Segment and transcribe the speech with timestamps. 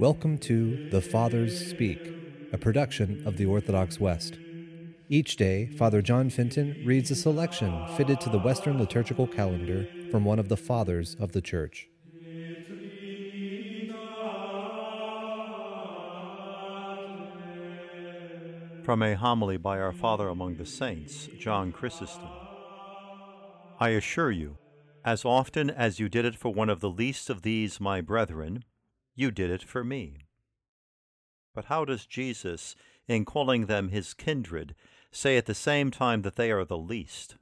[0.00, 2.00] Welcome to The Fathers Speak,
[2.54, 4.38] a production of the Orthodox West.
[5.10, 10.24] Each day, Father John Fenton reads a selection fitted to the Western liturgical calendar from
[10.24, 11.86] one of the Fathers of the Church.
[18.82, 22.30] From a homily by our Father among the Saints, John Chrysostom.
[23.78, 24.56] I assure you,
[25.04, 28.64] as often as you did it for one of the least of these my brethren,
[29.20, 30.16] you did it for me.
[31.54, 32.74] But how does Jesus,
[33.06, 34.74] in calling them his kindred,
[35.12, 37.36] say at the same time that they are the least?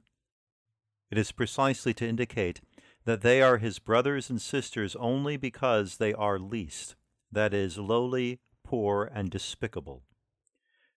[1.09, 2.59] It is precisely to indicate
[3.05, 6.95] that they are his brothers and sisters only because they are least,
[7.31, 10.03] that is, lowly, poor, and despicable.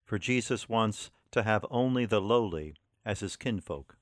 [0.05, 3.97] For Jesus wants to have only the lowly as his kinfolk.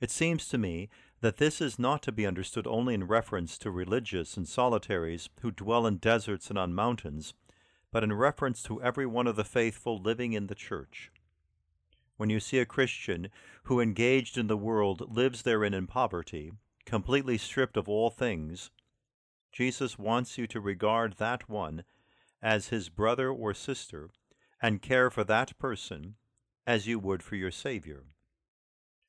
[0.00, 0.88] It seems to me
[1.20, 5.50] that this is not to be understood only in reference to religious and solitaries who
[5.50, 7.34] dwell in deserts and on mountains,
[7.90, 11.10] but in reference to every one of the faithful living in the church.
[12.16, 13.28] When you see a Christian
[13.64, 16.52] who engaged in the world lives therein in poverty,
[16.84, 18.70] completely stripped of all things,
[19.52, 21.84] Jesus wants you to regard that one
[22.42, 24.10] as his brother or sister
[24.62, 26.14] and care for that person
[26.66, 28.04] as you would for your Savior.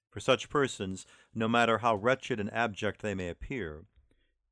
[0.10, 3.86] For such persons, no matter how wretched and abject they may appear,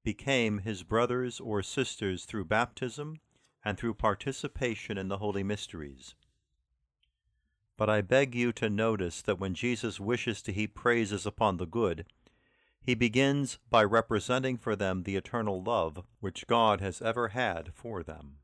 [0.03, 3.19] became his brothers or sisters through baptism
[3.66, 6.16] and through participation in the holy mysteries.
[7.75, 11.66] But I beg you to notice that when Jesus wishes to heap praises upon the
[11.66, 12.05] good,
[12.81, 18.02] he begins by representing for them the eternal love which God has ever had for
[18.02, 18.38] them.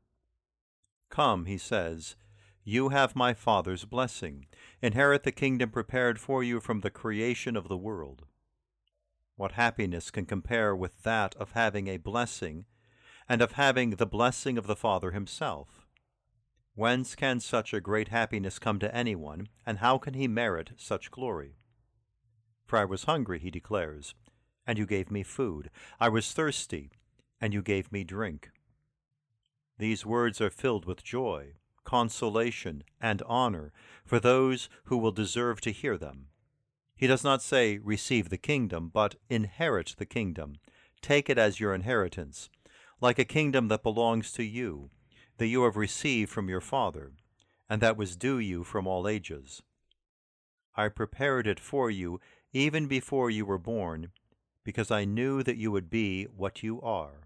[1.08, 2.16] Come, he says,
[2.64, 4.46] you have my Father's blessing.
[4.80, 8.24] Inherit the kingdom prepared for you from the creation of the world.
[9.36, 12.64] What happiness can compare with that of having a blessing,
[13.28, 15.86] and of having the blessing of the Father himself?
[16.74, 21.10] Whence can such a great happiness come to anyone, and how can he merit such
[21.10, 21.56] glory?
[22.64, 24.14] For I was hungry, he declares,
[24.66, 25.70] and you gave me food.
[26.00, 26.90] I was thirsty,
[27.40, 28.50] and you gave me drink.
[29.78, 33.72] These words are filled with joy consolation, and honor
[34.04, 36.26] for those who will deserve to hear them.
[36.96, 40.56] He does not say, Receive the kingdom, but inherit the kingdom.
[41.02, 42.48] Take it as your inheritance,
[43.00, 44.90] like a kingdom that belongs to you,
[45.38, 47.12] that you have received from your Father,
[47.68, 49.62] and that was due you from all ages.
[50.76, 52.20] I prepared it for you
[52.52, 54.12] even before you were born,
[54.62, 57.23] because I knew that you would be what you are.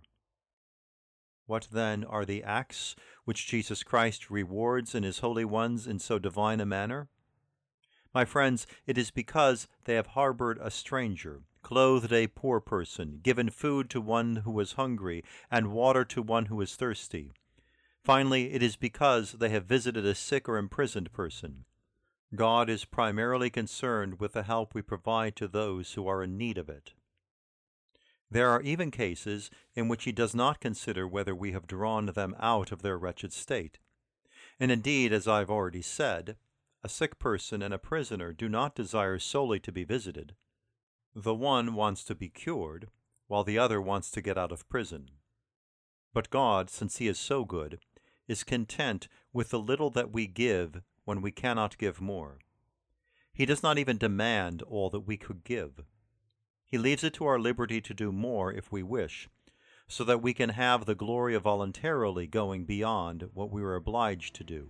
[1.49, 2.95] What then are the acts
[3.25, 7.09] which Jesus Christ rewards in his holy ones in so divine a manner?
[8.15, 13.49] My friends, it is because they have harbored a stranger, clothed a poor person, given
[13.49, 17.33] food to one who was hungry, and water to one who was thirsty.
[18.05, 21.65] Finally, it is because they have visited a sick or imprisoned person.
[22.35, 26.59] God is primarily concerned with the help we provide to those who are in need
[26.59, 26.93] of it.
[28.31, 32.35] There are even cases in which he does not consider whether we have drawn them
[32.39, 33.79] out of their wretched state.
[34.61, 36.37] And indeed, as I have already said,
[36.83, 40.35] a sick person and a prisoner do not desire solely to be visited.
[41.15, 42.89] The one wants to be cured,
[43.27, 45.11] while the other wants to get out of prison.
[46.13, 47.81] But God, since He is so good,
[48.27, 52.39] is content with the little that we give when we cannot give more.
[53.33, 55.85] He does not even demand all that we could give.
[56.69, 59.31] He leaves it to our liberty to do more if we wish,
[59.87, 64.35] so that we can have the glory of voluntarily going beyond what we were obliged
[64.37, 64.69] to do.